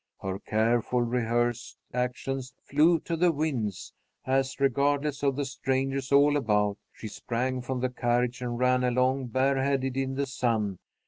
Her 0.19 0.39
carefully 0.39 1.05
rehearsed 1.05 1.77
actions 1.93 2.55
flew 2.63 2.97
to 3.01 3.15
the 3.15 3.31
winds, 3.31 3.93
as, 4.25 4.59
regardless 4.59 5.21
of 5.21 5.35
the 5.35 5.45
strangers 5.45 6.11
all 6.11 6.37
about, 6.37 6.79
she 6.91 7.07
sprang 7.07 7.61
from 7.61 7.81
the 7.81 7.89
carriage 7.89 8.41
and 8.41 8.57
ran 8.57 8.83
along 8.83 9.27
bareheaded 9.27 9.95
in 9.97 10.15
the 10.15 10.25
sun. 10.25 10.79